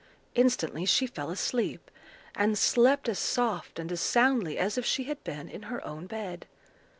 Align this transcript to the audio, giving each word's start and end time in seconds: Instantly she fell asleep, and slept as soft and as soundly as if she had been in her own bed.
Instantly 0.33 0.83
she 0.85 1.05
fell 1.05 1.29
asleep, 1.29 1.91
and 2.33 2.57
slept 2.57 3.07
as 3.07 3.19
soft 3.19 3.77
and 3.77 3.91
as 3.91 4.01
soundly 4.01 4.57
as 4.57 4.75
if 4.75 4.83
she 4.83 5.03
had 5.03 5.23
been 5.23 5.47
in 5.47 5.61
her 5.69 5.85
own 5.85 6.07
bed. 6.07 6.47